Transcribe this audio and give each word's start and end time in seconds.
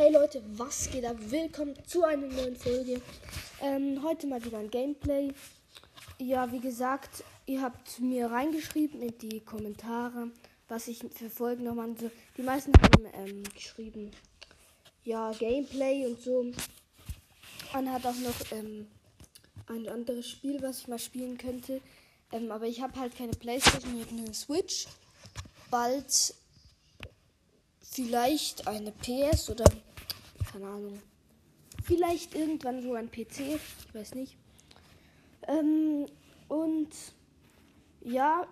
Hey 0.00 0.10
Leute, 0.10 0.42
was 0.56 0.90
geht 0.90 1.04
ab? 1.04 1.18
Willkommen 1.18 1.74
zu 1.86 2.04
einer 2.04 2.26
neuen 2.26 2.56
Folge. 2.56 3.02
Ähm, 3.60 4.02
heute 4.02 4.26
mal 4.26 4.42
wieder 4.42 4.56
ein 4.56 4.70
Gameplay. 4.70 5.30
Ja, 6.16 6.50
wie 6.50 6.58
gesagt, 6.58 7.22
ihr 7.44 7.60
habt 7.60 8.00
mir 8.00 8.30
reingeschrieben 8.30 9.02
in 9.02 9.18
die 9.18 9.40
Kommentare, 9.40 10.30
was 10.68 10.88
ich 10.88 11.00
für 11.12 11.28
Folgen 11.28 11.64
noch 11.64 11.74
machen 11.74 11.98
soll. 11.98 12.10
Die 12.38 12.42
meisten 12.42 12.72
haben 12.80 13.04
ähm, 13.12 13.42
geschrieben, 13.54 14.10
ja, 15.04 15.32
Gameplay 15.32 16.06
und 16.06 16.18
so. 16.18 16.46
Man 17.74 17.92
hat 17.92 18.06
auch 18.06 18.16
noch 18.16 18.52
ähm, 18.52 18.86
ein 19.66 19.86
anderes 19.86 20.30
Spiel, 20.30 20.62
was 20.62 20.78
ich 20.78 20.88
mal 20.88 20.98
spielen 20.98 21.36
könnte. 21.36 21.82
Ähm, 22.32 22.50
aber 22.50 22.64
ich 22.64 22.80
habe 22.80 22.98
halt 22.98 23.14
keine 23.18 23.32
Playstation, 23.32 24.00
ich 24.00 24.06
habe 24.06 24.16
eine 24.16 24.32
Switch. 24.32 24.86
Bald 25.70 26.34
vielleicht 27.82 28.66
eine 28.66 28.92
PS 28.92 29.50
oder 29.50 29.64
keine 30.52 30.66
Ahnung. 30.66 31.00
Vielleicht 31.84 32.34
irgendwann 32.34 32.82
so 32.82 32.94
ein 32.94 33.10
PC, 33.10 33.40
ich 33.40 33.94
weiß 33.94 34.14
nicht. 34.14 34.36
Ähm, 35.48 36.06
und 36.48 36.90
ja, 38.02 38.46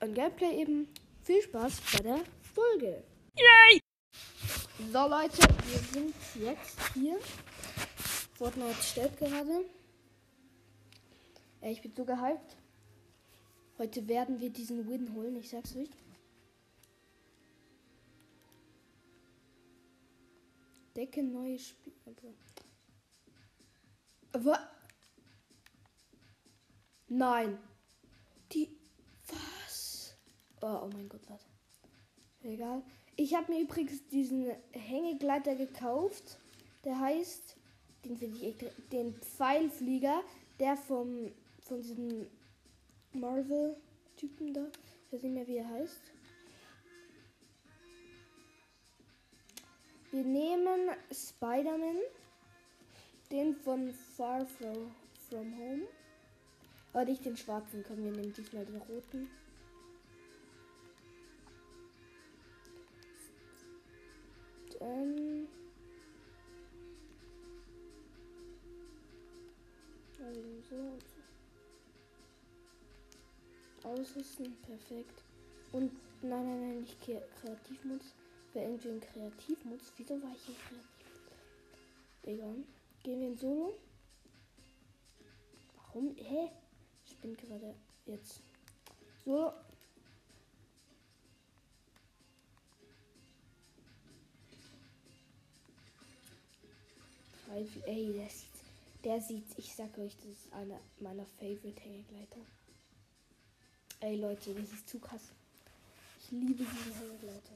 ein 0.00 0.14
Gameplay 0.14 0.60
eben. 0.60 0.88
Viel 1.22 1.40
Spaß 1.42 1.80
bei 1.92 1.98
der 2.00 2.20
Folge. 2.54 3.02
Yay! 3.36 3.80
So 4.92 5.08
Leute, 5.08 5.38
wir 5.38 5.78
sind 5.92 6.14
jetzt 6.38 6.78
hier. 6.92 7.18
Fortnite 8.34 8.82
stellt 8.82 9.16
gerade. 9.16 9.64
Ich 11.62 11.80
bin 11.80 11.92
so 11.96 12.04
gehypt. 12.04 12.56
Heute 13.78 14.06
werden 14.06 14.40
wir 14.40 14.50
diesen 14.50 14.88
Win 14.88 15.14
holen, 15.14 15.36
ich 15.36 15.48
sag's 15.48 15.74
euch. 15.76 15.88
Decke 20.96 21.22
neue 21.22 21.58
Spiel. 21.58 21.92
Aber. 24.32 24.58
Nein. 27.08 27.58
Die. 28.52 28.68
Was? 29.28 30.16
Oh, 30.60 30.80
oh 30.82 30.90
mein 30.92 31.08
Gott, 31.08 31.28
warte. 31.28 31.44
Egal. 32.42 32.82
Ich 33.16 33.34
habe 33.34 33.52
mir 33.52 33.60
übrigens 33.60 34.06
diesen 34.08 34.50
Hängegleiter 34.72 35.54
gekauft. 35.56 36.38
Der 36.84 36.98
heißt. 36.98 37.56
Den 38.04 38.18
finde 38.18 38.38
ich 38.38 38.56
Den 38.90 39.14
Pfeilflieger. 39.14 40.22
Der 40.58 40.76
vom. 40.76 41.32
Von 41.60 41.80
diesem 41.80 42.26
Marvel-Typen 43.12 44.52
da. 44.52 44.66
Ich 45.06 45.12
weiß 45.12 45.22
nicht 45.22 45.32
mehr, 45.32 45.46
wie 45.46 45.56
er 45.56 45.68
heißt. 45.68 46.00
Wir 50.14 50.22
nehmen 50.22 50.90
Spider-Man, 51.10 51.98
den 53.32 53.56
von 53.56 53.92
Far 53.92 54.46
From, 54.46 54.92
Home. 55.32 55.88
Aber 56.92 57.04
nicht 57.04 57.24
den 57.24 57.36
schwarzen, 57.36 57.84
komm, 57.84 58.04
wir 58.04 58.12
nehmen 58.12 58.32
diesmal 58.32 58.64
den 58.64 58.76
roten. 58.76 59.28
Dann. 64.78 65.48
Also 70.24 70.40
so 70.70 70.76
und 70.76 71.02
so. 73.82 73.88
Ausrüsten, 73.88 74.56
perfekt. 74.62 75.24
Und 75.72 75.90
nein, 76.22 76.46
nein, 76.46 76.60
nein, 76.60 76.80
nicht 76.82 77.00
Kreativmodus 77.00 78.14
irgendwie 78.62 78.88
ein 78.88 79.00
Kreativmodus. 79.00 79.92
Wieso 79.96 80.22
war 80.22 80.32
ich 80.34 80.48
in 80.48 80.54
Kreativmodus? 80.54 80.94
Egal. 82.24 82.56
Gehen 83.02 83.20
wir 83.20 83.28
in 83.28 83.36
Solo. 83.36 83.78
Warum? 85.76 86.14
Hä? 86.16 86.50
Ich 87.06 87.16
bin 87.18 87.36
gerade 87.36 87.74
jetzt. 88.06 88.40
So. 89.24 89.52
Ey, 97.86 98.12
der 98.12 98.28
sieht, 98.28 98.48
der 99.04 99.20
sieht, 99.20 99.58
ich 99.58 99.72
sag 99.76 99.96
euch, 99.98 100.16
das 100.16 100.26
ist 100.26 100.52
einer 100.52 100.80
meiner 100.98 101.24
Favorite 101.38 101.80
Hängegleiter. 101.80 102.40
Ey 104.00 104.16
Leute, 104.16 104.52
das 104.54 104.72
ist 104.72 104.88
zu 104.88 104.98
krass. 104.98 105.22
Ich 106.20 106.32
liebe 106.32 106.64
diesen 106.64 106.94
Hängegleiter. 106.94 107.52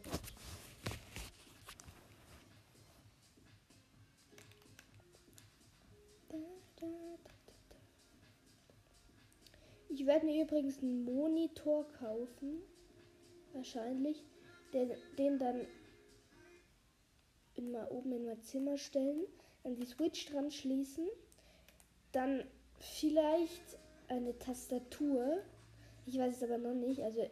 Ich 9.99 10.07
werde 10.07 10.27
mir 10.27 10.45
übrigens 10.45 10.81
einen 10.81 11.05
Monitor 11.05 11.85
kaufen. 11.99 12.63
Wahrscheinlich. 13.53 14.23
Den, 14.73 14.93
den 15.19 15.41
dann 15.41 15.67
in 17.57 17.73
mal 17.73 17.89
oben 17.91 18.13
in 18.13 18.27
mein 18.27 18.41
Zimmer 18.41 18.79
stellen. 18.79 19.27
An 19.65 19.75
die 19.75 19.87
Switch 19.87 20.27
dran 20.27 20.53
schließen. 20.53 21.09
Dann 22.13 22.45
vielleicht 22.79 23.77
eine 24.07 24.39
Tastatur. 24.39 25.39
Ich 26.07 26.17
weiß 26.17 26.37
es 26.37 26.43
aber 26.45 26.59
noch 26.59 26.75
nicht. 26.75 27.03
Also 27.03 27.29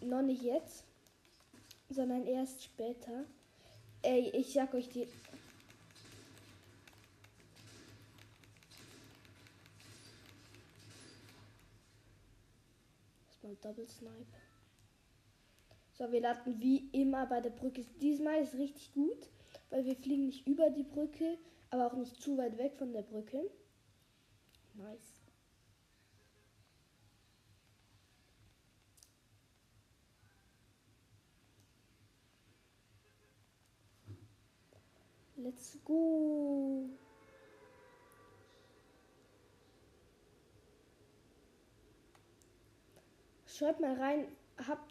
noch 0.00 0.22
nicht 0.22 0.42
jetzt. 0.42 0.84
Sondern 1.88 2.26
erst 2.26 2.64
später. 2.64 3.26
Ey, 4.02 4.28
ich 4.30 4.54
sag 4.54 4.74
euch 4.74 4.88
die 4.88 5.06
mal 13.50 13.56
Double 13.56 13.88
Snipe. 13.88 14.26
So, 15.92 16.10
wir 16.12 16.20
landen 16.20 16.60
wie 16.60 16.88
immer 16.92 17.26
bei 17.26 17.40
der 17.40 17.50
Brücke. 17.50 17.84
Diesmal 18.00 18.42
ist 18.42 18.54
richtig 18.54 18.92
gut, 18.94 19.28
weil 19.70 19.84
wir 19.84 19.96
fliegen 19.96 20.26
nicht 20.26 20.46
über 20.46 20.70
die 20.70 20.84
Brücke, 20.84 21.36
aber 21.70 21.86
auch 21.86 21.94
nicht 21.94 22.22
zu 22.22 22.38
weit 22.38 22.56
weg 22.58 22.76
von 22.76 22.92
der 22.92 23.02
Brücke. 23.02 23.50
Nice. 24.74 25.16
Let's 35.36 35.78
go. 35.84 36.88
Schreibt 43.60 43.80
mal 43.80 43.94
rein, 43.94 44.24
habt, 44.56 44.90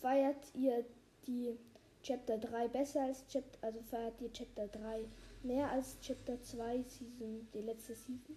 feiert 0.00 0.54
ihr 0.54 0.84
die 1.26 1.58
Chapter 2.00 2.38
3 2.38 2.68
besser 2.68 3.02
als 3.02 3.26
Chapter, 3.26 3.58
also 3.60 3.82
feiert 3.82 4.20
ihr 4.20 4.32
Chapter 4.32 4.68
3 4.68 5.04
mehr 5.42 5.68
als 5.72 5.98
Chapter 5.98 6.40
2 6.40 6.82
Season, 6.82 7.48
die 7.52 7.62
letzte 7.62 7.96
Season? 7.96 8.36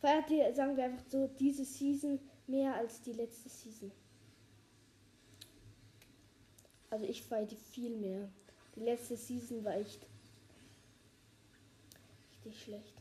Feiert 0.00 0.30
ihr, 0.30 0.54
sagen 0.54 0.78
wir 0.78 0.84
einfach 0.84 1.04
so, 1.10 1.26
diese 1.26 1.66
Season 1.66 2.18
mehr 2.46 2.74
als 2.74 3.02
die 3.02 3.12
letzte 3.12 3.50
Season? 3.50 3.92
Also 6.88 7.04
ich 7.04 7.22
feiere 7.22 7.44
die 7.44 7.56
viel 7.56 7.98
mehr. 7.98 8.30
Die 8.76 8.80
letzte 8.80 9.14
Season 9.14 9.62
war 9.62 9.76
echt 9.76 10.06
richtig 12.30 12.62
schlecht. 12.62 12.94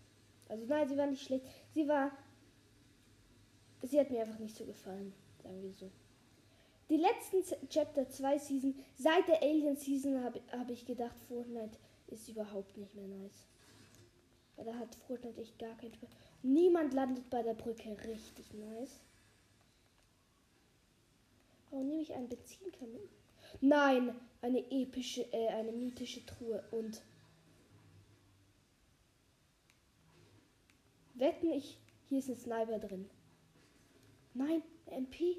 Also 0.49 0.65
nein, 0.65 0.89
sie 0.89 0.97
war 0.97 1.07
nicht 1.07 1.23
schlecht. 1.23 1.45
Sie 1.73 1.87
war. 1.87 2.11
Sie 3.81 3.97
hat 3.97 4.11
mir 4.11 4.23
einfach 4.23 4.39
nicht 4.39 4.57
so 4.57 4.65
gefallen. 4.65 5.13
Sagen 5.41 5.63
wir 5.63 5.71
so. 5.71 5.89
Die 6.89 6.97
letzten 6.97 7.43
Chapter 7.69 8.07
2 8.09 8.37
Season, 8.37 8.75
seit 8.95 9.27
der 9.27 9.41
Alien 9.41 9.75
Season 9.75 10.23
habe 10.23 10.41
hab 10.51 10.69
ich 10.69 10.85
gedacht, 10.85 11.15
Fortnite 11.27 11.77
ist 12.07 12.29
überhaupt 12.29 12.77
nicht 12.77 12.95
mehr 12.95 13.07
nice. 13.07 13.45
Weil 14.55 14.65
da 14.65 14.75
hat 14.75 14.95
Fortnite 14.95 15.41
echt 15.41 15.59
gar 15.59 15.75
keinen 15.77 15.93
Spaß. 15.93 16.09
Niemand 16.43 16.93
landet 16.93 17.29
bei 17.29 17.43
der 17.43 17.55
Brücke 17.55 17.97
richtig 18.05 18.53
nice. 18.53 19.01
Warum 21.69 21.87
nehme 21.87 22.01
ich 22.01 22.13
einen 22.13 22.29
Benzinkamin? 22.29 23.09
Nein, 23.59 24.15
eine 24.41 24.59
epische, 24.71 25.23
äh, 25.33 25.49
eine 25.49 25.73
mythische 25.73 26.25
Truhe 26.25 26.63
und 26.71 27.01
wetten 31.15 31.51
ich, 31.51 31.77
hier 32.07 32.19
ist 32.19 32.29
ein 32.29 32.37
Sniper 32.37 32.79
drin. 32.79 33.09
Nein, 34.33 34.61
MP. 34.85 35.37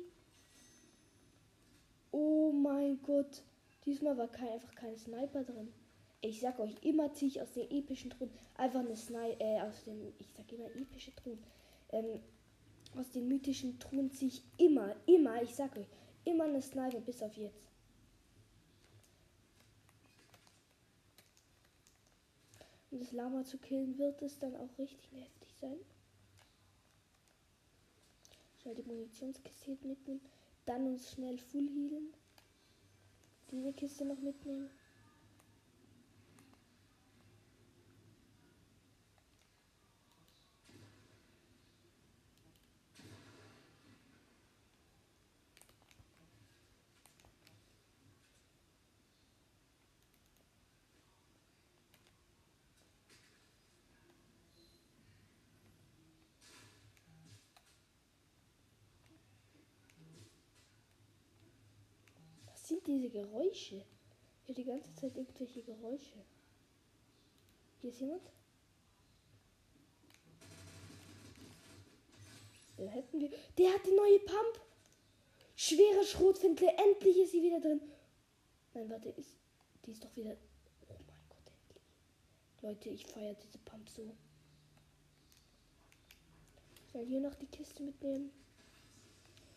Oh 2.11 2.53
mein 2.53 3.01
Gott. 3.03 3.43
Diesmal 3.85 4.17
war 4.19 4.29
kein, 4.29 4.49
einfach 4.49 4.75
kein 4.75 4.97
Sniper 4.97 5.45
drin. 5.45 5.73
Ich 6.21 6.41
sag 6.41 6.59
euch, 6.59 6.75
immer 6.83 7.13
ziehe 7.13 7.31
ich 7.31 7.41
aus 7.41 7.53
den 7.53 7.71
epischen 7.71 8.11
Truhen 8.11 8.31
einfach 8.57 8.81
eine 8.81 8.97
Sniper, 8.97 9.41
äh, 9.41 9.61
aus 9.61 9.85
den, 9.85 10.13
ich 10.19 10.29
sag 10.37 10.51
immer 10.53 10.67
epische 10.75 11.15
Truhen. 11.15 11.39
Ähm, 11.91 12.21
aus 12.97 13.11
den 13.11 13.29
mythischen 13.29 13.79
Truhen 13.79 14.11
ziehe 14.11 14.33
ich 14.33 14.43
immer, 14.57 14.97
immer, 15.07 15.43
ich 15.43 15.55
sag 15.55 15.77
euch, 15.77 15.87
immer 16.25 16.45
eine 16.45 16.61
Sniper 16.61 17.01
bis 17.01 17.23
auf 17.23 17.37
jetzt. 17.37 17.69
um 22.91 23.01
das 23.01 23.13
Lama 23.13 23.45
zu 23.45 23.59
killen, 23.59 23.99
wird 23.99 24.23
es 24.23 24.39
dann 24.39 24.57
auch 24.57 24.79
richtig 24.79 25.13
heftig 25.13 25.55
sein. 25.61 25.79
Schnell 28.61 28.75
die 28.75 28.83
Munitionskiste 28.83 29.71
mitnehmen. 29.87 30.21
Dann 30.69 30.87
uns 30.87 31.13
schnell 31.13 31.39
full 31.39 31.67
healen. 31.67 32.13
Diese 33.51 33.73
Kiste 33.73 34.05
noch 34.05 34.19
mitnehmen. 34.19 34.69
sind 62.69 62.78
diese 62.89 63.11
Geräusche? 63.11 63.85
Hier 64.45 64.55
die 64.55 64.65
ganze 64.65 64.95
Zeit 64.95 65.17
irgendwelche 65.17 65.63
Geräusche. 65.63 66.25
Hier 67.81 67.91
ist 67.91 68.01
jemand? 68.01 68.23
Den 72.79 72.89
hätten 72.89 73.21
wir. 73.21 73.31
Der 73.59 73.75
hat 73.75 73.85
die 73.85 73.95
neue 73.95 74.19
Pump. 74.21 74.61
Schwere 75.55 76.05
Schrotfindle. 76.05 76.69
Endlich 76.77 77.19
ist 77.19 77.33
sie 77.33 77.43
wieder 77.43 77.61
drin. 77.61 77.81
Nein, 78.75 78.89
warte, 78.89 79.11
ist. 79.11 79.37
Die 79.85 79.93
ist 79.93 80.05
doch 80.05 80.15
wieder. 80.17 80.37
Oh 80.89 80.95
mein 81.07 81.29
Gott, 81.29 81.53
endlich. 81.63 81.83
Leute, 82.63 82.89
ich 82.89 83.07
feiere 83.07 83.35
diese 83.35 83.59
Pump 83.59 83.89
so. 83.89 84.15
Ich 86.87 86.93
soll 86.93 87.05
hier 87.05 87.21
noch 87.21 87.35
die 87.35 87.47
Kiste 87.47 87.83
mitnehmen. 87.83 88.31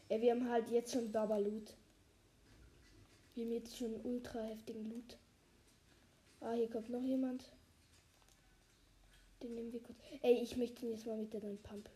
Ja, 0.09 0.19
wir 0.19 0.31
haben 0.31 0.49
halt 0.49 0.69
jetzt 0.69 0.91
schon 0.91 1.11
Babalut. 1.11 1.73
Wir 3.33 3.45
haben 3.45 3.53
jetzt 3.53 3.77
schon 3.77 3.95
ultra 4.03 4.41
heftigen 4.41 4.89
Loot. 4.89 5.17
Ah, 6.41 6.53
hier 6.53 6.69
kommt 6.69 6.89
noch 6.89 7.01
jemand. 7.01 7.45
Den 9.41 9.55
nehmen 9.55 9.71
wir 9.71 9.81
kurz. 9.81 9.97
Ey, 10.21 10.41
ich 10.41 10.57
möchte 10.57 10.85
ihn 10.85 10.91
jetzt 10.91 11.05
mal 11.05 11.17
mit 11.17 11.31
der 11.33 11.41
neuen 11.41 11.61
Pump. 11.61 11.89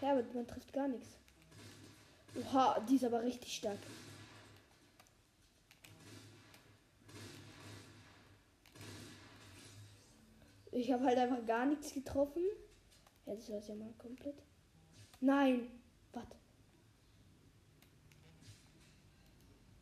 Ja, 0.00 0.12
aber 0.12 0.22
man 0.34 0.46
trifft 0.46 0.72
gar 0.72 0.86
nichts. 0.86 1.08
Oha, 2.36 2.78
die 2.80 2.96
ist 2.96 3.04
aber 3.04 3.22
richtig 3.22 3.56
stark. 3.56 3.78
Ich 10.72 10.92
habe 10.92 11.04
halt 11.04 11.18
einfach 11.18 11.46
gar 11.46 11.66
nichts 11.66 11.94
getroffen. 11.94 12.42
Ja, 13.26 13.34
das 13.34 13.50
war's 13.50 13.68
ja 13.68 13.74
mal 13.74 13.92
komplett. 13.98 14.42
Nein! 15.20 15.70
Was? 16.12 16.26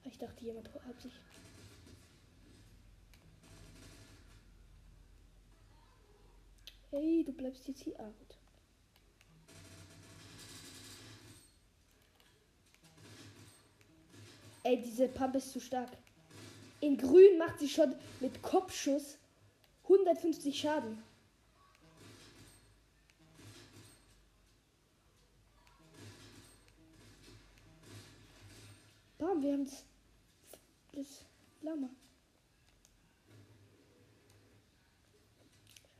Ich 0.05 0.19
dachte, 0.19 0.45
jemand 0.45 0.73
hat 0.75 1.01
sich. 1.01 1.13
Hey, 6.91 7.25
du 7.25 7.33
bleibst 7.33 7.67
jetzt 7.67 7.83
hier. 7.83 7.99
Ah, 7.99 8.05
gut. 8.19 8.37
Ey, 14.65 14.81
diese 14.81 15.09
Pump 15.09 15.35
ist 15.35 15.51
zu 15.51 15.61
stark. 15.61 15.91
In 16.81 16.97
grün 16.97 17.39
macht 17.39 17.59
sie 17.59 17.69
schon 17.69 17.95
mit 18.21 18.43
Kopfschuss 18.43 19.19
150 19.85 20.61
Schaden. 20.61 21.03
Bam, 29.33 29.43
wir 29.43 29.53
haben 29.53 29.65
das, 29.65 29.85
das 30.93 31.25
Lama. 31.63 31.89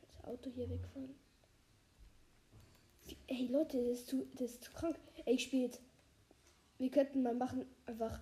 Das 0.01 0.25
Auto 0.25 0.51
hier 0.51 0.69
wegfahren. 0.69 1.15
Ey 3.27 3.47
Leute, 3.47 3.77
das 3.83 3.99
ist 3.99 4.07
zu, 4.07 4.27
das 4.35 4.51
ist 4.51 4.63
zu 4.65 4.71
krank. 4.71 4.99
Ey, 5.25 5.35
ich 5.35 5.43
spiele 5.43 5.63
jetzt. 5.63 5.81
Wir 6.77 6.91
könnten 6.91 7.23
mal 7.23 7.33
machen 7.33 7.65
einfach 7.87 8.21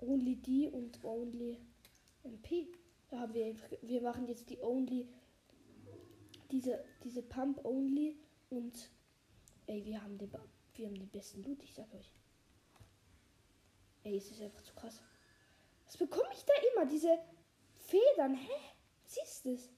Only 0.00 0.36
D 0.36 0.68
und 0.68 1.04
Only 1.04 1.58
MP. 2.24 2.68
Da 3.10 3.20
haben 3.20 3.34
wir 3.34 3.46
einfach, 3.46 3.70
wir 3.82 4.02
machen 4.02 4.26
jetzt 4.26 4.50
die 4.50 4.60
Only 4.60 5.06
diese 6.50 6.84
diese 7.04 7.22
Pump 7.22 7.64
Only 7.64 8.16
und 8.50 8.90
ey, 9.66 9.84
wir 9.84 10.02
haben 10.02 10.18
den 10.18 10.32
wir 10.74 10.86
haben 10.86 10.98
den 10.98 11.10
besten 11.10 11.42
Loot, 11.44 11.62
ich 11.62 11.74
sag 11.74 11.92
euch. 11.94 12.10
Ey, 14.04 14.16
es 14.16 14.30
ist 14.30 14.42
einfach 14.42 14.62
zu 14.62 14.74
krass. 14.74 15.00
Was 15.86 15.96
bekomme 15.96 16.28
ich 16.32 16.44
da 16.44 16.52
immer? 16.72 16.86
Diese 16.86 17.18
Federn. 17.76 18.34
Hä? 18.34 18.52
Siehst 19.04 19.44
du 19.44 19.52
es? 19.52 19.70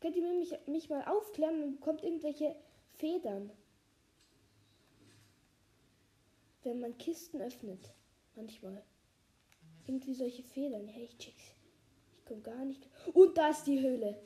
Könnt 0.00 0.16
ihr 0.16 0.22
mich, 0.22 0.54
mich 0.66 0.90
mal 0.90 1.04
aufklären 1.04 1.62
und 1.62 1.80
bekommt 1.80 2.04
irgendwelche 2.04 2.54
Federn? 2.96 3.50
Wenn 6.62 6.80
man 6.80 6.96
Kisten 6.98 7.40
öffnet. 7.40 7.92
Manchmal. 8.36 8.84
Irgendwie 9.86 10.14
solche 10.14 10.42
Federn. 10.42 10.86
Hey, 10.86 11.04
ich 11.04 11.18
check's. 11.18 11.54
Ich 12.16 12.24
komme 12.24 12.42
gar 12.42 12.64
nicht. 12.64 12.86
Und 13.14 13.36
da 13.36 13.48
ist 13.48 13.64
die 13.64 13.80
Höhle. 13.80 14.20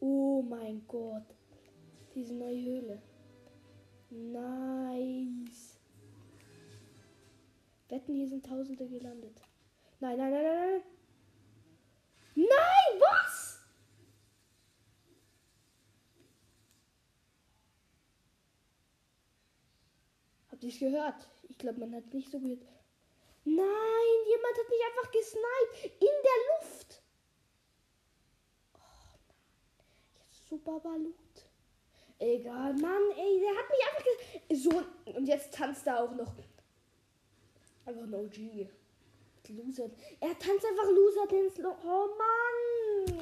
Oh 0.00 0.42
mein 0.42 0.86
Gott. 0.86 1.26
Diese 2.14 2.34
neue 2.34 2.62
Höhle. 2.62 3.02
Nice. 4.10 5.71
Wetten, 7.92 8.14
hier 8.14 8.26
sind 8.26 8.46
Tausende 8.46 8.88
gelandet. 8.88 9.38
Nein, 10.00 10.16
nein, 10.16 10.32
nein, 10.32 10.42
nein, 10.42 10.70
nein. 10.70 10.82
Nein, 12.34 13.00
was? 13.00 13.60
Habt 20.50 20.64
ihr 20.64 20.70
es 20.70 20.78
gehört? 20.78 21.28
Ich 21.50 21.58
glaube, 21.58 21.80
man 21.80 21.94
hat 21.94 22.14
nicht 22.14 22.30
so 22.30 22.40
gehört. 22.40 22.62
Nein, 23.44 23.58
jemand 23.60 24.56
hat 24.58 24.70
mich 24.70 24.80
einfach 24.88 25.10
gesniped. 25.10 26.00
In 26.00 26.16
der 26.24 26.38
Luft. 26.48 27.02
Oh 28.72 28.78
Mann. 28.78 29.36
Jetzt 30.30 30.48
so 30.48 30.56
Babalut. 30.56 31.14
Egal, 32.18 32.72
Mann, 32.72 33.02
ey, 33.18 33.40
der 33.40 33.54
hat 33.58 33.68
mich 33.68 33.82
einfach 33.86 34.06
so 34.56 35.14
und 35.18 35.26
jetzt 35.26 35.52
tanzt 35.52 35.86
er 35.86 36.02
auch 36.02 36.14
noch. 36.14 36.32
Einfach 37.84 38.02
ein 38.02 38.14
OG. 38.14 38.68
Loser. 39.48 39.90
Er 40.20 40.38
tanzt 40.38 40.64
einfach 40.64 40.88
Loser 40.90 41.26
Dance. 41.26 41.60
Oh 41.84 42.08
Mann. 42.16 43.20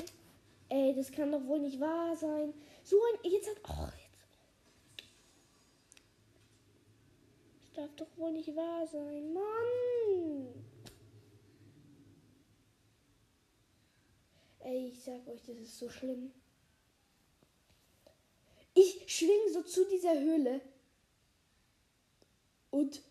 Ey, 0.68 0.94
das 0.94 1.10
kann 1.10 1.32
doch 1.32 1.44
wohl 1.46 1.60
nicht 1.60 1.80
wahr 1.80 2.14
sein. 2.14 2.54
So 2.84 2.96
ein. 2.96 3.30
Jetzt 3.30 3.48
hat. 3.48 3.56
Oh, 3.68 3.86
jetzt. 3.86 4.10
Das 7.62 7.72
darf 7.72 7.96
doch 7.96 8.18
wohl 8.18 8.32
nicht 8.32 8.54
wahr 8.54 8.86
sein. 8.86 9.32
Mann. 9.32 10.64
Ey, 14.60 14.88
ich 14.88 15.02
sag 15.02 15.26
euch, 15.26 15.42
das 15.42 15.56
ist 15.56 15.78
so 15.78 15.88
schlimm. 15.88 16.32
Ich 18.74 19.04
schwing 19.08 19.52
so 19.52 19.62
zu 19.62 19.88
dieser 19.88 20.20
Höhle. 20.20 20.60
Und 22.70 23.02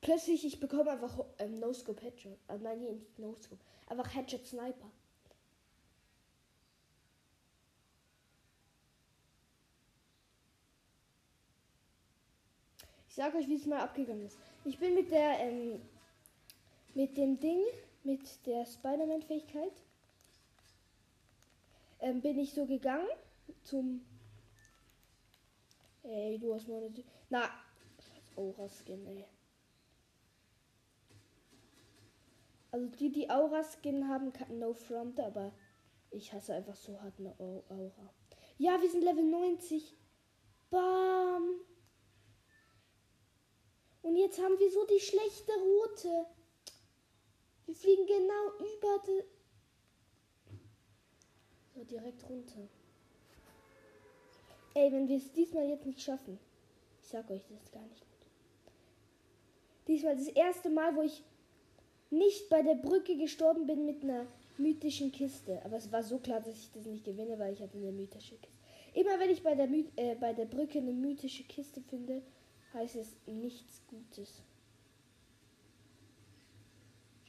Plötzlich, 0.00 0.44
ich 0.44 0.60
bekomme 0.60 0.90
einfach 0.92 1.24
ähm, 1.38 1.58
No-Scope 1.58 2.02
Headshot. 2.02 2.38
Also 2.46 2.64
nein, 2.64 2.80
nicht 2.80 3.18
No-Scope. 3.18 3.60
Einfach 3.88 4.14
Headshot 4.14 4.46
Sniper. 4.46 4.90
Ich 13.08 13.14
sage 13.14 13.38
euch, 13.38 13.48
wie 13.48 13.56
es 13.56 13.66
mal 13.66 13.80
abgegangen 13.80 14.26
ist. 14.26 14.38
Ich 14.64 14.78
bin 14.78 14.94
mit 14.94 15.10
der, 15.10 15.40
ähm, 15.40 15.80
mit 16.94 17.16
dem 17.16 17.40
Ding, 17.40 17.60
mit 18.04 18.46
der 18.46 18.64
Spider-Man-Fähigkeit, 18.64 19.72
ähm, 22.00 22.20
bin 22.20 22.38
ich 22.38 22.52
so 22.52 22.64
gegangen 22.64 23.08
zum. 23.64 24.04
Ey, 26.04 26.38
du 26.38 26.54
hast 26.54 26.68
meine. 26.68 26.92
Na, 27.28 27.50
Aura-Skin, 28.36 29.04
ey. 29.06 29.24
Also 32.70 32.86
die, 32.86 33.10
die 33.10 33.30
Aura-Skin 33.30 34.08
haben, 34.08 34.32
kann 34.32 34.58
No 34.58 34.74
Front, 34.74 35.20
aber 35.20 35.52
ich 36.10 36.32
hasse 36.32 36.54
einfach 36.54 36.76
so 36.76 37.00
hart 37.00 37.18
eine 37.18 37.34
Aura. 37.38 38.14
Ja, 38.58 38.80
wir 38.80 38.90
sind 38.90 39.04
Level 39.04 39.24
90. 39.24 39.96
Bam. 40.70 41.60
Und 44.02 44.16
jetzt 44.16 44.38
haben 44.38 44.58
wir 44.58 44.70
so 44.70 44.84
die 44.86 45.00
schlechte 45.00 45.52
Route. 45.52 46.26
Wir 47.66 47.74
fliegen 47.74 48.06
genau 48.06 48.52
über 48.58 49.02
die. 49.06 49.22
So, 51.74 51.84
direkt 51.84 52.28
runter. 52.28 52.68
Ey, 54.74 54.92
wenn 54.92 55.08
wir 55.08 55.16
es 55.16 55.32
diesmal 55.32 55.68
jetzt 55.68 55.86
nicht 55.86 56.00
schaffen. 56.00 56.38
Ich 57.02 57.08
sag 57.08 57.30
euch, 57.30 57.42
das 57.48 57.62
ist 57.62 57.72
gar 57.72 57.82
nicht 57.82 58.00
gut. 58.00 58.30
Diesmal 59.86 60.16
das 60.16 60.28
erste 60.28 60.70
Mal, 60.70 60.94
wo 60.96 61.02
ich 61.02 61.22
nicht 62.10 62.48
bei 62.48 62.62
der 62.62 62.74
Brücke 62.74 63.16
gestorben 63.16 63.66
bin 63.66 63.84
mit 63.84 64.02
einer 64.02 64.26
mythischen 64.56 65.12
Kiste. 65.12 65.60
Aber 65.64 65.76
es 65.76 65.90
war 65.92 66.02
so 66.02 66.18
klar, 66.18 66.40
dass 66.40 66.58
ich 66.58 66.70
das 66.72 66.86
nicht 66.86 67.04
gewinne, 67.04 67.38
weil 67.38 67.52
ich 67.52 67.60
hatte 67.60 67.78
eine 67.78 67.92
mythische 67.92 68.36
Kiste. 68.36 68.58
Immer 68.94 69.18
wenn 69.20 69.30
ich 69.30 69.42
bei 69.42 69.54
der, 69.54 69.68
My 69.68 69.86
äh, 69.96 70.14
bei 70.16 70.32
der 70.32 70.46
Brücke 70.46 70.78
eine 70.78 70.92
mythische 70.92 71.44
Kiste 71.44 71.80
finde, 71.80 72.22
heißt 72.74 72.96
es 72.96 73.16
nichts 73.26 73.82
Gutes. 73.86 74.42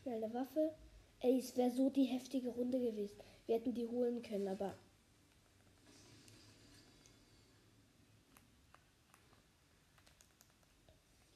Schnell 0.01 0.23
eine 0.23 0.33
Waffe. 0.33 0.73
Ey, 1.19 1.37
es 1.37 1.55
wäre 1.57 1.71
so 1.71 1.89
die 1.89 2.05
heftige 2.05 2.49
Runde 2.49 2.79
gewesen. 2.79 3.17
Wir 3.45 3.55
hätten 3.55 3.73
die 3.73 3.87
holen 3.87 4.21
können, 4.21 4.47
aber. 4.47 4.75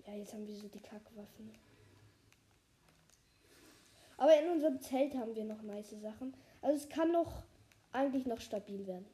Ja, 0.08 0.16
jetzt 0.16 0.34
haben 0.34 0.48
wir 0.48 0.56
so 0.56 0.68
die 0.68 0.80
Kackwaffen. 0.80 1.52
Aber 4.24 4.40
in 4.40 4.50
unserem 4.52 4.80
Zelt 4.80 5.16
haben 5.16 5.36
wir 5.36 5.44
noch 5.44 5.62
nice 5.64 5.90
Sachen. 6.02 6.34
Also 6.62 6.78
es 6.78 6.88
kann 6.88 7.12
noch 7.12 7.44
eigentlich 7.92 8.26
noch 8.26 8.40
stabil 8.40 8.88
werden. 8.88 9.06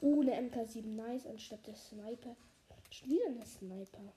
Uh, 0.00 0.20
eine 0.20 0.48
MK7 0.48 0.86
nice 0.86 1.26
anstatt 1.26 1.66
der 1.66 1.74
Sniper. 1.74 2.36
Schon 2.92 3.10
wieder 3.10 3.26
eine 3.26 3.44
Sniper. 3.44 4.12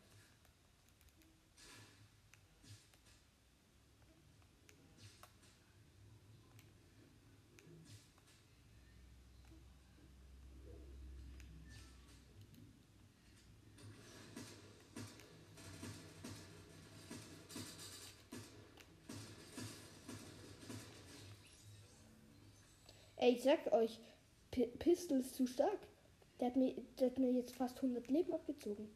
Ey, 23.19 23.33
ich 23.33 23.43
sag 23.43 23.71
euch, 23.73 23.99
P 24.49 24.65
Pistol 24.65 25.19
ist 25.19 25.35
zu 25.35 25.45
stark. 25.45 25.77
Der 26.39 26.47
hat, 26.47 26.55
mir, 26.55 26.73
der 26.97 27.09
hat 27.09 27.19
mir 27.19 27.33
jetzt 27.33 27.53
fast 27.53 27.75
100 27.77 28.09
Leben 28.09 28.33
abgezogen. 28.33 28.89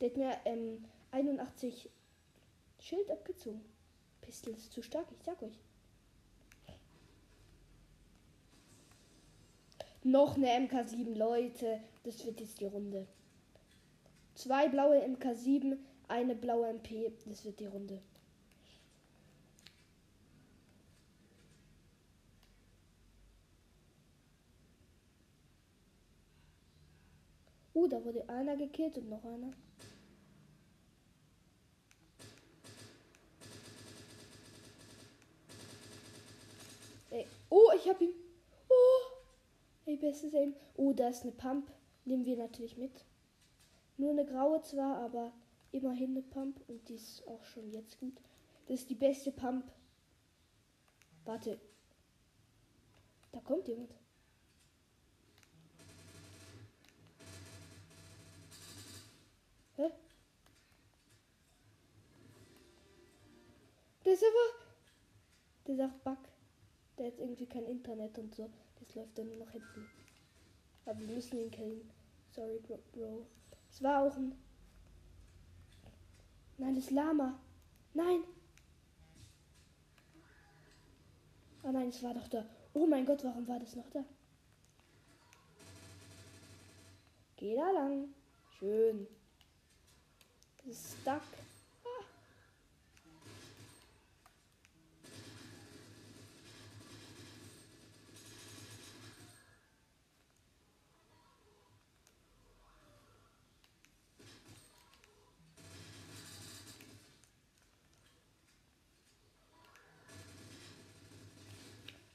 Der 0.00 0.08
hat 0.08 0.16
mir 0.16 0.36
ähm, 0.46 0.84
81 1.10 1.90
Schild 2.80 3.10
abgezogen. 3.10 3.60
Pistol 4.22 4.54
ist 4.54 4.72
zu 4.72 4.82
stark, 4.82 5.06
ich 5.12 5.22
sag 5.22 5.42
euch. 5.42 5.58
Noch 10.02 10.36
eine 10.36 10.46
MK7, 10.46 11.14
Leute. 11.14 11.80
Das 12.04 12.24
wird 12.24 12.40
jetzt 12.40 12.60
die 12.60 12.66
Runde. 12.66 13.06
Zwei 14.34 14.68
blaue 14.68 15.04
MK7, 15.04 15.76
eine 16.08 16.34
blaue 16.34 16.68
MP. 16.68 17.12
Das 17.26 17.44
wird 17.44 17.60
die 17.60 17.66
Runde. 17.66 18.00
Uh, 27.76 27.86
da 27.86 28.02
wurde 28.02 28.26
einer 28.30 28.56
gekillt 28.56 28.96
und 28.96 29.10
noch 29.10 29.22
einer. 29.22 29.50
Ey. 37.10 37.26
Oh, 37.50 37.70
ich 37.76 37.86
hab 37.86 38.00
ihn. 38.00 38.14
Oh. 38.70 39.16
Ey, 39.84 39.98
bestes 39.98 40.32
Aim. 40.32 40.54
Oh, 40.76 40.94
da 40.94 41.08
ist 41.08 41.24
eine 41.24 41.32
Pump. 41.32 41.70
Nehmen 42.06 42.24
wir 42.24 42.38
natürlich 42.38 42.78
mit. 42.78 43.04
Nur 43.98 44.12
eine 44.12 44.24
graue 44.24 44.62
zwar, 44.62 44.96
aber 44.96 45.32
immerhin 45.70 46.12
eine 46.12 46.22
Pump. 46.22 46.58
Und 46.68 46.88
die 46.88 46.94
ist 46.94 47.28
auch 47.28 47.44
schon 47.44 47.70
jetzt 47.70 48.00
gut. 48.00 48.14
Das 48.68 48.80
ist 48.80 48.88
die 48.88 48.94
beste 48.94 49.32
Pump. 49.32 49.70
Warte. 51.26 51.60
Da 53.32 53.40
kommt 53.40 53.68
jemand. 53.68 53.90
Hä? 59.76 59.90
Der 64.04 64.12
ist 64.12 64.22
aber. 64.22 64.66
Der 65.66 65.76
sagt 65.76 66.04
Bug. 66.04 66.18
Der 66.98 67.06
hat 67.08 67.18
irgendwie 67.18 67.46
kein 67.46 67.66
Internet 67.66 68.18
und 68.18 68.34
so. 68.34 68.50
Das 68.78 68.94
läuft 68.94 69.18
dann 69.18 69.38
noch 69.38 69.50
hinten. 69.50 69.88
Aber 70.84 70.98
wir 71.00 71.08
müssen 71.08 71.38
ihn 71.38 71.50
killen. 71.50 71.90
Sorry, 72.30 72.60
Bro. 72.92 73.26
Es 73.70 73.82
war 73.82 74.02
auch 74.02 74.16
ein. 74.16 74.32
Nein, 76.58 76.74
das 76.74 76.90
Lama. 76.90 77.38
Nein. 77.94 78.22
Oh 81.62 81.72
nein, 81.72 81.88
es 81.88 82.02
war 82.02 82.14
doch 82.14 82.28
da. 82.28 82.46
Oh 82.74 82.86
mein 82.86 83.04
Gott, 83.04 83.24
warum 83.24 83.46
war 83.48 83.58
das 83.58 83.74
noch 83.74 83.90
da? 83.90 84.04
Geh 87.36 87.56
da 87.56 87.70
lang. 87.72 88.14
Schön. 88.58 89.06
Stuck. 90.72 91.22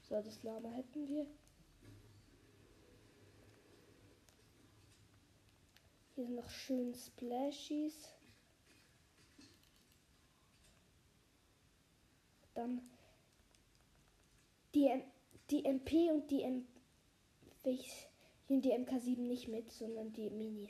So, 0.09 0.21
das 0.21 0.43
Lama 0.43 0.67
hätten 0.71 1.07
wir. 1.07 1.25
Hier 6.15 6.25
sind 6.25 6.35
noch 6.35 6.49
schön 6.49 6.93
Splashies. 6.93 8.09
Dann 12.61 12.79
die, 14.75 14.87
die 15.49 15.65
MP 15.65 16.11
und 16.11 16.29
die 16.29 16.43
M. 16.43 16.67
Ich 17.63 18.07
nehme 18.47 18.61
die 18.61 18.71
MK7 18.71 19.17
nicht 19.17 19.47
mit, 19.47 19.71
sondern 19.71 20.13
die 20.13 20.29
Minis. 20.29 20.69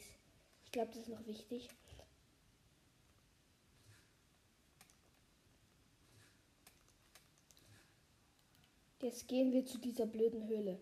Ich 0.64 0.72
glaube, 0.72 0.92
das 0.94 1.02
ist 1.02 1.10
noch 1.10 1.26
wichtig. 1.28 1.68
Jetzt 9.02 9.28
gehen 9.28 9.52
wir 9.52 9.66
zu 9.66 9.78
dieser 9.78 10.06
blöden 10.06 10.48
Höhle. 10.48 10.80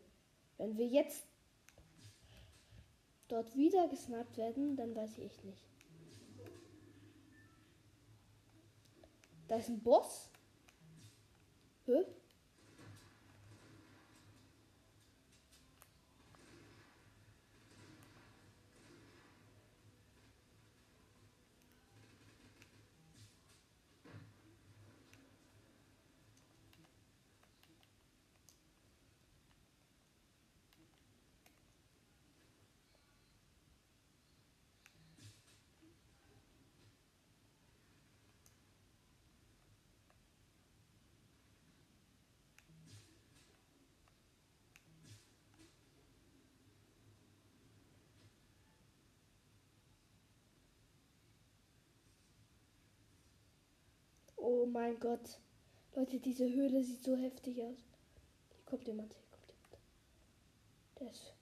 Wenn 0.59 0.77
wir 0.77 0.85
jetzt 0.85 1.25
dort 3.29 3.55
wieder 3.55 3.87
gesnappt 3.87 4.37
werden, 4.37 4.75
dann 4.75 4.93
weiß 4.93 5.17
ich 5.17 5.43
nicht. 5.43 5.65
Da 9.47 9.55
ist 9.55 9.69
ein 9.69 9.81
Boss. 9.81 10.29
Hä? 11.89 12.28
Oh 54.51 54.65
mein 54.65 54.99
Gott. 54.99 55.37
Leute, 55.93 56.19
diese 56.19 56.51
Höhle 56.51 56.83
sieht 56.83 57.03
so 57.03 57.15
heftig 57.15 57.61
aus. 57.61 57.77
Hier 58.49 58.65
kommt 58.65 58.87
jemand, 58.87 59.13
hier 59.13 59.23
kommt 59.29 59.47
jemand. 59.47 59.77
Der 60.99 61.11
ist 61.11 61.35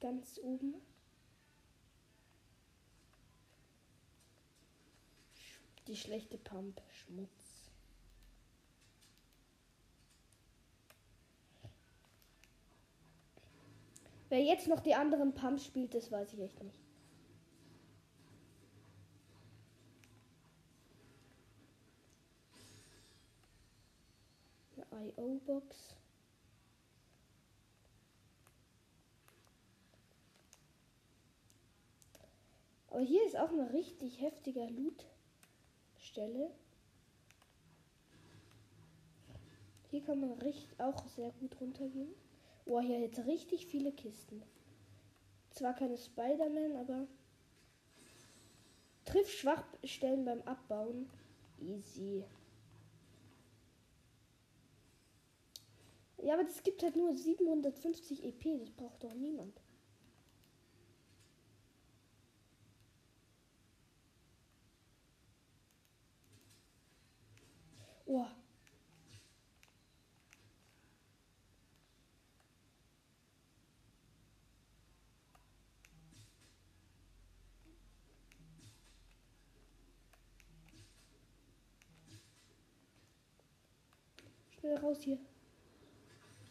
ganz 0.00 0.40
oben. 0.42 0.74
Die 5.86 5.96
schlechte 5.96 6.38
Pump, 6.38 6.80
Schmutz. 6.88 7.68
Wer 14.30 14.42
jetzt 14.42 14.66
noch 14.66 14.80
die 14.80 14.94
anderen 14.94 15.34
Pumps 15.34 15.66
spielt, 15.66 15.92
das 15.92 16.10
weiß 16.10 16.32
ich 16.32 16.40
echt 16.40 16.62
nicht. 16.62 16.91
Eine 25.02 25.10
IO-Box. 25.16 25.96
Aber 32.88 33.00
hier 33.00 33.26
ist 33.26 33.36
auch 33.36 33.50
eine 33.50 33.72
richtig 33.72 34.20
heftiger 34.20 34.68
Loot-Stelle. 34.70 36.50
Hier 39.90 40.02
kann 40.02 40.20
man 40.20 40.32
richtig 40.34 40.78
auch 40.78 41.06
sehr 41.08 41.32
gut 41.32 41.60
runtergehen. 41.60 42.14
Oh, 42.66 42.80
hier 42.80 43.00
jetzt 43.00 43.26
richtig 43.26 43.66
viele 43.66 43.92
Kisten. 43.92 44.42
Zwar 45.50 45.74
keine 45.74 45.98
Spider-Man, 45.98 46.76
aber 46.76 47.08
triff 49.04 49.30
Schwachstellen 49.30 50.24
beim 50.24 50.42
Abbauen. 50.42 51.10
Easy. 51.60 52.24
Ja, 56.22 56.34
aber 56.34 56.44
das 56.44 56.62
gibt 56.62 56.82
halt 56.84 56.94
nur 56.96 57.12
750 57.16 58.24
EP. 58.24 58.58
Das 58.60 58.70
braucht 58.70 59.02
doch 59.02 59.12
niemand. 59.14 59.60
Oh. 68.06 68.26
Schnell 84.60 84.76
raus 84.78 84.98
hier. 85.02 85.18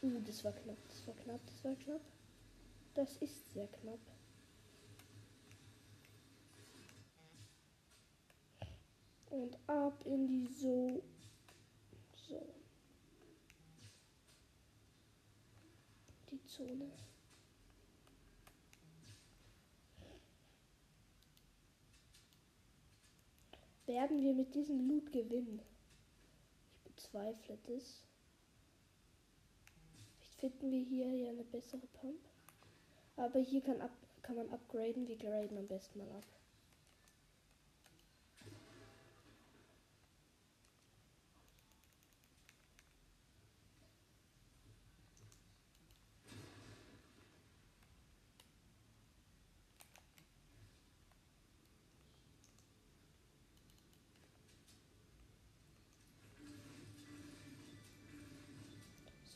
Uh, 0.03 0.20
das 0.25 0.43
war 0.43 0.51
knapp, 0.51 0.77
das 0.88 1.05
war 1.05 1.13
knapp, 1.13 1.39
das 1.46 1.63
war 1.63 1.75
knapp. 1.75 2.01
Das 2.96 3.17
ist 3.17 3.53
sehr 3.53 3.67
knapp. 3.67 4.00
Und 9.29 9.58
ab 9.67 10.03
in 10.05 10.27
die 10.27 10.48
so. 10.48 11.01
So. 12.27 12.53
Die 16.29 16.43
Zone. 16.46 16.91
Werden 23.85 24.22
wir 24.22 24.33
mit 24.33 24.55
diesem 24.55 24.87
Loot 24.87 25.11
gewinnen? 25.11 25.61
Ich 26.74 26.81
bezweifle 26.83 27.57
das. 27.68 28.03
Finden 30.42 30.72
wir 30.72 30.84
hier 30.84 31.08
ja 31.14 31.30
eine 31.30 31.44
bessere 31.44 31.86
Pump. 32.01 32.18
Aber 33.16 33.40
hier 33.40 33.62
kann, 33.62 33.80
up, 33.80 33.92
kann 34.24 34.38
man 34.38 34.50
upgraden. 34.50 35.08
Wir 35.08 35.16
graden 35.16 35.56
am 35.56 35.68
besten 35.68 36.00
mal 36.00 36.10
ab. 36.18 36.24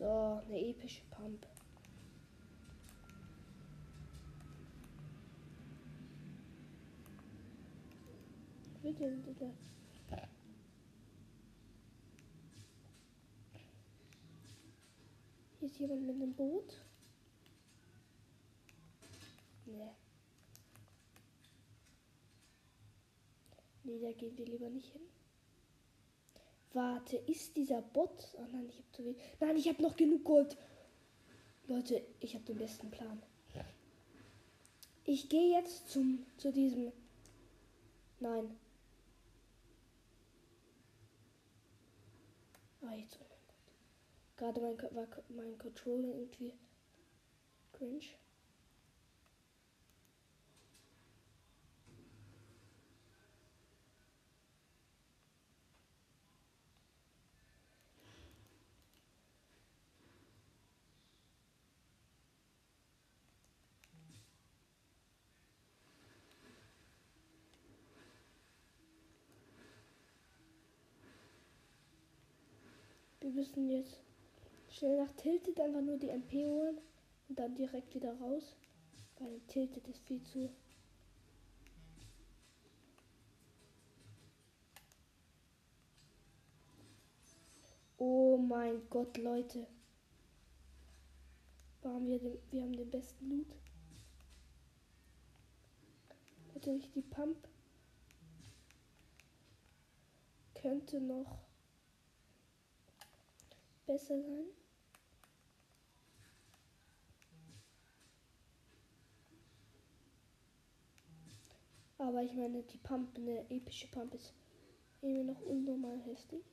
So, 0.05 0.39
eine 0.47 0.59
epische 0.59 1.01
Pump. 1.09 1.47
Bitte, 8.83 9.17
bitte. 9.25 9.51
Hier 15.59 15.67
ist 15.67 15.79
jemand 15.79 16.05
mit 16.05 16.15
einem 16.17 16.35
Boot. 16.35 16.85
Nee. 19.65 19.89
Nee, 23.83 23.99
da 23.99 24.11
gehen 24.11 24.37
wir 24.37 24.45
lieber 24.45 24.69
nicht 24.69 24.91
hin. 24.91 25.01
Warte, 26.75 27.15
ist 27.15 27.55
dieser 27.55 27.81
Bot? 27.81 28.35
Oh 28.37 28.45
nein, 28.51 28.67
ich 28.67 28.75
habe 28.75 28.91
zu 28.91 29.05
wenig. 29.05 29.21
Nein, 29.39 29.55
ich 29.55 29.69
habe 29.69 29.81
noch 29.81 29.95
genug 29.95 30.25
Gold. 30.25 30.57
Leute, 31.67 32.05
ich 32.19 32.35
habe 32.35 32.43
den 32.43 32.57
besten 32.57 32.91
Plan. 32.91 33.23
Ich 35.05 35.29
gehe 35.29 35.57
jetzt 35.57 35.89
zum 35.89 36.25
zu 36.35 36.51
diesem. 36.51 36.91
Nein. 38.19 38.57
Ah, 42.81 42.93
jetzt. 42.93 43.19
Oh. 43.21 43.25
Gerade 44.35 44.59
mein, 44.59 44.77
war 44.77 45.07
mein 45.29 45.57
Controller 45.57 46.13
irgendwie 46.13 46.55
cringe. 47.71 48.03
Wir 73.25 73.31
müssen 73.31 73.71
jetzt 73.71 74.03
schnell 74.69 75.03
nach 75.03 75.11
Tilted 75.13 75.59
einfach 75.59 75.81
nur 75.81 75.97
die 75.97 76.09
MP 76.09 76.45
holen 76.45 76.77
und 77.27 77.39
dann 77.39 77.55
direkt 77.55 77.95
wieder 77.95 78.13
raus. 78.19 78.55
Weil 79.17 79.39
Tilted 79.47 79.87
ist 79.87 80.03
viel 80.03 80.21
zu. 80.21 80.51
Oh 87.97 88.37
mein 88.37 88.87
Gott, 88.91 89.17
Leute. 89.17 89.65
Waren 91.81 92.07
wir, 92.07 92.19
den, 92.19 92.37
wir 92.51 92.61
haben 92.61 92.77
den 92.77 92.91
besten 92.91 93.27
Loot. 93.27 93.55
Natürlich 96.53 96.91
die 96.91 97.01
Pump. 97.01 97.47
Könnte 100.53 101.01
noch 101.01 101.54
besser 103.85 104.21
sein. 104.21 104.45
Aber 111.97 112.21
ich 112.21 112.33
meine, 112.33 112.61
die 112.63 112.77
Pump, 112.77 113.15
eine 113.17 113.49
epische 113.49 113.87
Pump 113.87 114.13
ist 114.13 114.33
irgendwie 115.01 115.23
noch 115.23 115.41
unnormal 115.41 115.99
heftig. 116.01 116.43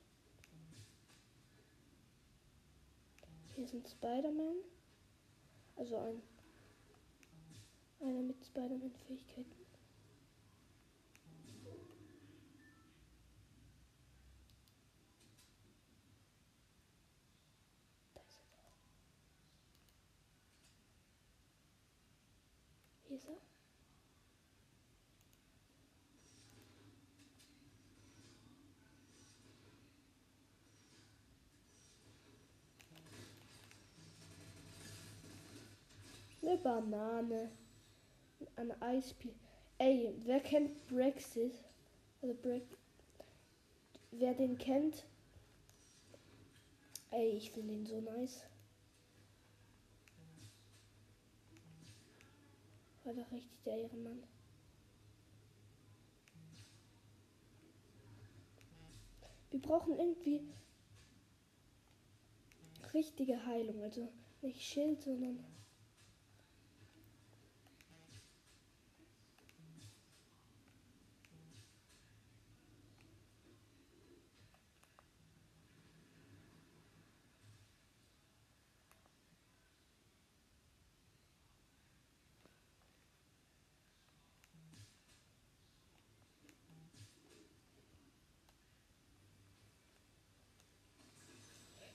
Hier 3.56 3.66
sind 3.66 3.88
Spider-Man. 3.88 4.56
Also 5.76 5.96
ein 5.96 6.22
einer 8.02 8.22
mit 8.22 8.44
Spider-Man-Fähigkeiten. 8.44 9.71
Eine 36.52 36.60
Banane. 36.60 37.50
Ein 38.56 38.82
Eispiel. 38.82 39.34
Ey, 39.78 40.14
wer 40.24 40.38
kennt 40.40 40.86
Brexit? 40.86 41.54
Also 42.20 42.34
Break. 42.34 42.64
Wer 44.10 44.34
den 44.34 44.58
kennt. 44.58 45.06
Ey, 47.10 47.38
ich 47.38 47.50
finde 47.52 47.72
ihn 47.72 47.86
so 47.86 48.02
nice. 48.02 48.44
War 53.04 53.14
doch 53.14 53.32
richtig 53.32 53.62
der 53.64 53.78
Ehrenmann. 53.78 54.22
Wir 59.50 59.62
brauchen 59.62 59.98
irgendwie 59.98 60.42
richtige 62.92 63.46
Heilung. 63.46 63.82
Also 63.82 64.06
nicht 64.42 64.60
Schild, 64.60 65.00
sondern 65.00 65.42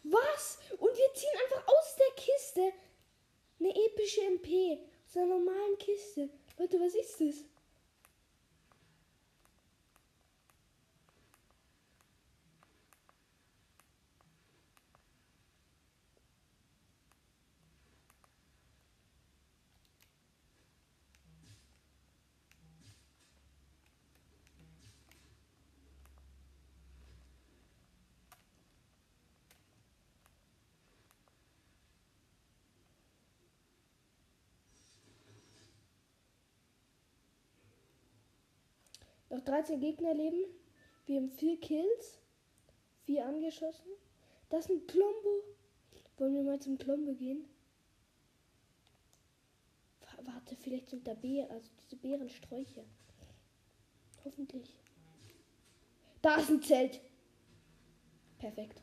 Was? 0.10 0.60
Und 0.78 0.98
wir 0.98 1.13
ziehen 1.13 1.30
einfach 1.43 1.67
aus 1.67 1.96
der 1.96 2.15
Kiste 2.15 2.74
eine 3.60 3.76
epische 3.76 4.22
MP 4.22 4.80
aus 5.06 5.07
einer 5.17 5.25
normalen 5.25 5.77
Kiste. 5.80 6.30
Leute, 6.58 6.80
was 6.80 6.93
ist 6.95 7.19
das? 7.19 7.45
Noch 39.38 39.45
13 39.45 39.80
Gegner 39.80 40.15
leben. 40.15 40.45
Wir 41.06 41.17
haben 41.17 41.30
4 41.30 41.60
Kills. 41.60 42.19
4 43.06 43.23
angeschossen. 43.23 43.91
Das 44.50 44.65
ist 44.65 44.71
ein 44.71 44.88
Klombo. 44.88 45.43
Wollen 46.17 46.34
wir 46.34 46.41
mal 46.41 46.60
zum 46.60 46.80
Klombo 46.80 47.13
gehen? 47.13 47.45
Warte, 50.23 50.56
vielleicht 50.56 50.89
sind 50.89 51.08
da 51.08 51.13
Beeren, 51.13 51.52
also 51.52 51.69
diese 51.80 51.97
Beerensträucher. 51.97 52.84
Hoffentlich. 54.26 54.76
Da 56.23 56.38
ist 56.38 56.50
ein 56.50 56.63
Zelt. 56.63 57.00
Perfekt. 58.39 58.82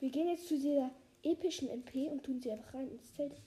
Wir 0.00 0.10
gehen 0.10 0.28
jetzt 0.28 0.46
zu 0.46 0.56
dieser 0.56 0.90
epischen 1.22 1.68
MP 1.68 2.08
und 2.08 2.22
tun 2.22 2.40
sie 2.40 2.52
einfach 2.52 2.74
rein 2.74 2.90
ins 2.90 3.12
Zelt. 3.14 3.40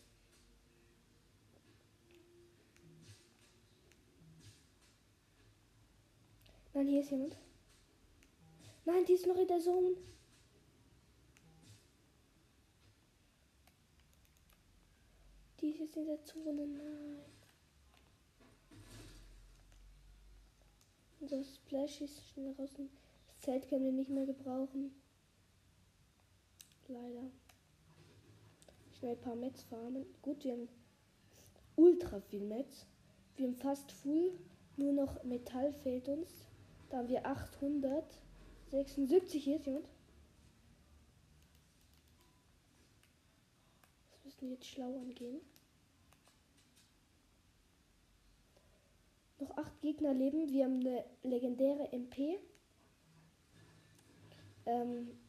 Nein, 6.74 6.88
hier 6.88 7.02
ist 7.02 7.12
jemand. 7.12 7.38
Nein, 8.86 9.06
die 9.06 9.14
ist 9.14 9.28
noch 9.28 9.38
in 9.38 9.48
der 9.48 9.60
Zone. 9.60 9.96
Die 15.60 15.70
ist 15.70 15.80
jetzt 15.80 15.98
in 15.98 16.06
der 16.06 16.24
Zone. 16.24 16.68
Nein. 16.68 17.20
Unser 21.20 21.44
Splash 21.44 22.02
ist 22.02 22.28
schnell 22.30 22.54
raus. 22.54 22.72
Das 22.76 23.40
Zelt 23.42 23.68
können 23.70 23.86
wir 23.86 23.92
nicht 23.92 24.10
mehr 24.10 24.26
gebrauchen. 24.26 25.01
Leider. 26.92 27.32
Schnell 29.00 29.16
ein 29.16 29.22
paar 29.22 29.36
Mets 29.36 29.64
farmen. 29.64 30.06
Gut, 30.22 30.44
wir 30.44 30.52
haben 30.52 30.68
ultra 31.78 32.20
viel 32.20 32.42
Mets. 32.42 32.86
Wir 33.38 33.48
haben 33.48 33.56
fast 33.56 33.94
full. 33.94 34.38
Nur 34.76 34.92
noch 34.92 35.24
Metall 35.24 35.72
fehlt 35.72 36.10
uns. 36.10 36.50
Da 36.90 36.98
haben 36.98 37.08
wir 37.08 37.26
876. 37.26 39.42
Hier 39.42 39.56
ist 39.56 39.66
jemand. 39.66 39.88
Das 44.12 44.26
müssen 44.26 44.42
wir 44.42 44.50
jetzt 44.56 44.68
schlau 44.68 45.00
angehen. 45.00 45.40
Noch 49.40 49.56
acht 49.56 49.80
Gegner 49.80 50.14
leben. 50.14 50.52
Wir 50.52 50.66
haben 50.66 50.82
eine 50.82 51.06
legendäre 51.24 51.90
MP. 51.94 52.38
Ähm, 54.66 55.21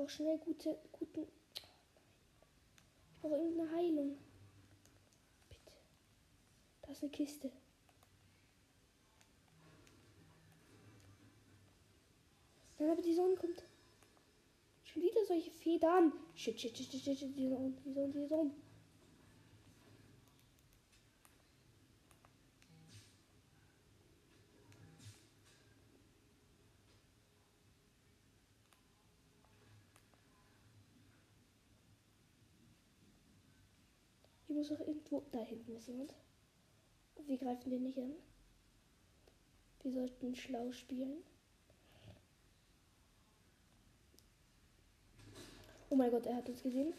brauche 0.00 0.10
schnell 0.10 0.38
gute, 0.38 0.78
guten. 0.92 1.26
Ich 1.52 3.20
brauche 3.20 3.36
irgendeine 3.36 3.70
Heilung. 3.70 4.16
Bitte. 5.50 5.72
Da 6.80 6.92
ist 6.92 7.02
eine 7.02 7.12
Kiste. 7.12 7.52
Nein, 12.78 12.90
aber 12.90 13.02
die 13.02 13.14
Sonne 13.14 13.34
kommt. 13.34 13.62
Schon 14.84 15.02
wieder 15.02 15.22
solche 15.26 15.50
Federn. 15.50 16.14
Shit, 16.34 16.58
shit, 16.58 16.78
shit, 16.78 16.90
shit, 16.90 17.18
shit, 17.18 17.36
die 17.36 17.50
Sonne, 17.50 17.74
die 17.84 17.92
Sonne, 17.92 18.12
die 18.12 18.26
Sonne. 18.26 18.54
Muss 34.60 34.72
auch 34.72 34.86
irgendwo. 34.86 35.22
Da 35.32 35.42
hinten 35.42 35.74
ist 35.74 35.88
jemand. 35.88 36.14
Wir 37.26 37.38
greifen 37.38 37.70
den 37.70 37.82
nicht 37.82 37.98
an. 37.98 38.12
Wir 39.82 39.92
sollten 39.92 40.36
schlau 40.36 40.70
spielen. 40.72 41.22
Oh 45.88 45.96
mein 45.96 46.10
Gott, 46.10 46.26
er 46.26 46.36
hat 46.36 46.48
uns 46.48 46.62
gesehen. 46.62 46.92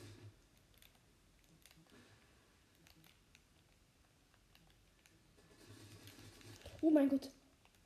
Oh 6.82 6.90
mein 6.90 7.10
Gott. 7.10 7.30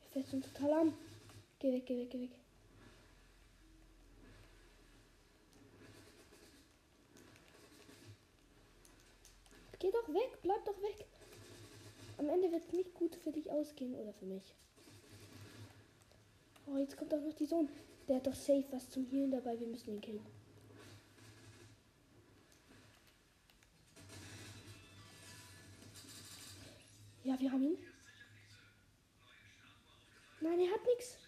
Er 0.03 0.09
fährt 0.09 0.33
uns 0.33 0.51
total 0.51 0.73
an. 0.73 0.93
Geh 1.59 1.73
weg, 1.73 1.85
geh 1.85 1.97
weg, 1.97 2.09
geh 2.09 2.21
weg. 2.21 2.44
Geh 9.85 9.91
doch 9.91 10.07
weg, 10.07 10.39
bleib 10.41 10.65
doch 10.65 10.81
weg. 10.81 11.05
Am 12.17 12.27
Ende 12.27 12.51
wird 12.51 12.65
es 12.65 12.73
nicht 12.73 12.91
gut 12.95 13.15
für 13.17 13.31
dich 13.31 13.51
ausgehen 13.51 13.93
oder 13.93 14.13
für 14.13 14.25
mich. 14.25 14.55
Oh, 16.65 16.75
jetzt 16.77 16.97
kommt 16.97 17.13
auch 17.13 17.21
noch 17.21 17.33
die 17.33 17.45
Sohn. 17.45 17.69
Der 18.07 18.15
hat 18.15 18.25
doch 18.25 18.33
safe 18.33 18.65
was 18.71 18.89
zum 18.89 19.05
Healen 19.05 19.29
dabei. 19.29 19.59
Wir 19.59 19.67
müssen 19.67 19.93
ihn 19.93 20.01
killen. 20.01 20.25
Ja, 27.23 27.39
wir 27.39 27.51
haben 27.51 27.63
ihn. 27.65 27.77
Nein, 30.41 30.61
er 30.61 30.71
hat 30.71 30.83
nichts. 30.87 31.24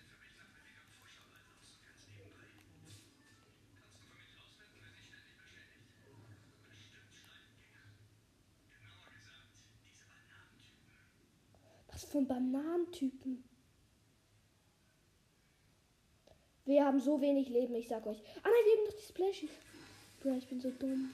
von 12.17 12.25
Bananentypen. 12.25 13.43
Wir 16.65 16.83
haben 16.83 16.99
so 16.99 17.21
wenig 17.21 17.47
Leben, 17.49 17.75
ich 17.75 17.87
sag 17.87 18.07
euch. 18.07 18.17
Ah 18.41 18.49
nein, 18.49 18.53
wir 18.65 18.77
haben 18.77 18.85
noch 18.85 18.93
die 18.93 19.07
Splashy. 19.07 19.49
Bro, 20.21 20.37
ich 20.37 20.47
bin 20.47 20.59
so 20.59 20.71
dumm. 20.71 21.11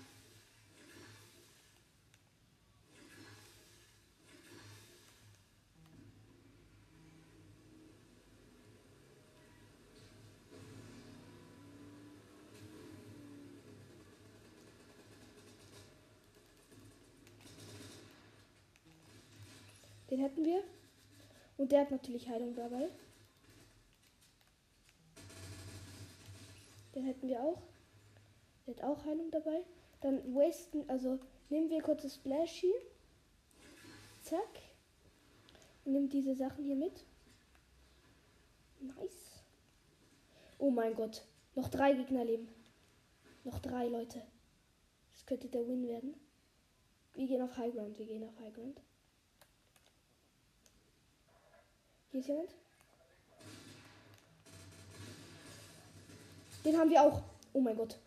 Den 20.10 20.20
hätten 20.20 20.46
wir. 20.46 20.64
Und 21.64 21.72
der 21.72 21.80
hat 21.80 21.92
natürlich 21.92 22.28
Heilung 22.28 22.54
dabei. 22.56 22.90
Den 26.94 27.06
hätten 27.06 27.30
wir 27.30 27.42
auch. 27.42 27.62
Der 28.68 28.76
hat 28.76 28.84
auch 28.84 29.06
Heilung 29.06 29.32
dabei. 29.32 29.64
Dann 30.02 30.36
wasten, 30.36 30.84
also 30.90 31.22
nehmen 31.48 31.70
wir 31.70 31.82
kurz 31.82 32.02
das 32.02 32.16
Splashy. 32.16 32.74
Zack. 34.24 34.60
Und 35.86 36.10
diese 36.10 36.36
Sachen 36.36 36.66
hier 36.66 36.76
mit. 36.76 37.06
Nice. 38.82 39.42
Oh 40.60 40.70
mein 40.70 40.96
Gott. 40.96 41.24
Noch 41.56 41.70
drei 41.70 41.94
Gegner 41.94 42.26
leben. 42.26 42.50
Noch 43.46 43.60
drei 43.60 43.88
Leute. 43.88 44.22
Das 45.14 45.26
könnte 45.26 45.48
der 45.48 45.66
Win 45.66 45.88
werden. 45.88 46.14
Wir 47.14 47.26
gehen 47.26 47.42
auf 47.42 47.56
High 47.56 47.74
Ground. 47.74 47.98
Wir 47.98 48.06
gehen 48.06 48.28
auf 48.28 48.38
High 48.42 48.54
Hier 52.14 52.20
ist 52.20 52.28
jemand. 52.28 52.50
Den 56.64 56.78
haben 56.78 56.92
wir 56.92 57.02
auch. 57.02 57.24
Oh 57.54 57.60
mein 57.60 57.76
Gott. 57.76 57.98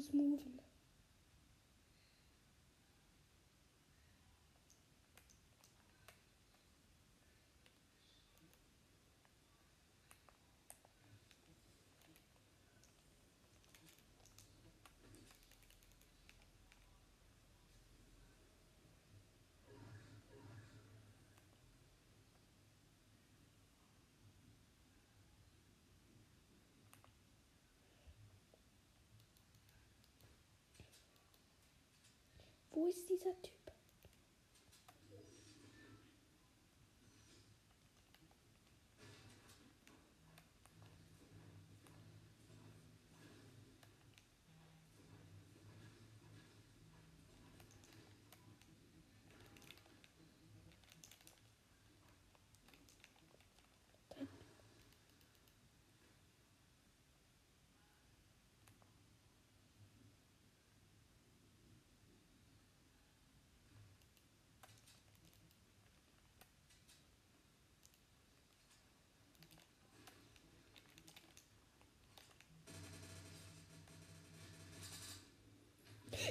Ich 0.00 0.14
Wo 32.80 32.86
ist 32.86 33.10
dieser 33.10 33.38
Typ? 33.42 33.59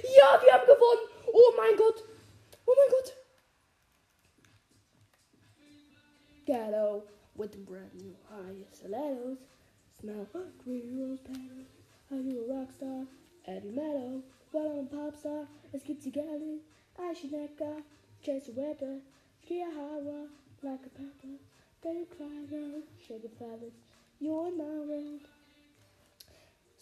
Ja, 0.02 0.40
wir 0.42 0.52
haben 0.52 0.66
gewonnen. 0.66 1.08
Oh 1.32 1.52
mein 1.56 1.76
Gott. 1.76 2.04
Oh 2.66 2.74
mein 2.76 2.90
Gott. 2.90 3.16
Ghetto 6.46 7.04
with 7.36 7.52
the 7.52 7.58
brand 7.58 7.94
new 7.94 8.14
high 8.28 8.66
stilettos. 8.72 9.38
Smell 10.00 10.26
green 10.64 10.98
rose 10.98 11.20
petals. 11.20 11.68
Are 12.10 12.18
you 12.18 12.44
a 12.44 12.54
rock 12.54 12.72
star? 12.76 13.06
Eddie 13.46 13.70
Meadow. 13.70 14.22
Well, 14.52 14.70
I'm 14.72 14.86
a 14.86 14.96
pop 14.96 15.16
star. 15.16 15.46
Es 15.72 15.84
gibt 15.84 16.02
Zigarren. 16.02 16.60
Eichenegger. 16.98 17.82
Chase 18.22 18.52
the 18.52 18.60
Rapper. 18.60 19.00
Chihuahua. 19.46 20.26
Like 20.62 20.86
a 20.86 20.90
pepper. 20.90 21.38
They 21.82 22.04
cry 22.16 22.46
now. 22.50 22.82
Shake 23.06 23.22
the 23.22 23.28
feathers. 23.28 23.72
You're 24.18 24.50
my 24.50 24.86
world. 24.86 25.22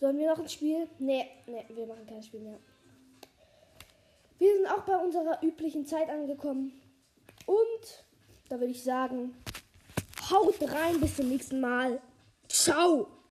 Sollen 0.00 0.18
wir 0.18 0.28
noch 0.28 0.38
ein 0.38 0.48
Spiel? 0.48 0.88
Nee, 0.98 1.26
nee, 1.46 1.64
wir 1.68 1.86
machen 1.86 2.06
kein 2.06 2.22
Spiel 2.22 2.40
mehr. 2.40 2.58
Wir 4.38 4.54
sind 4.54 4.66
auch 4.66 4.82
bei 4.82 4.96
unserer 4.96 5.42
üblichen 5.42 5.84
Zeit 5.86 6.08
angekommen. 6.08 6.72
Und 7.46 8.04
da 8.48 8.58
würde 8.60 8.72
ich 8.72 8.84
sagen, 8.84 9.34
haut 10.30 10.60
rein, 10.62 11.00
bis 11.00 11.16
zum 11.16 11.28
nächsten 11.28 11.60
Mal. 11.60 12.00
Ciao! 12.48 13.17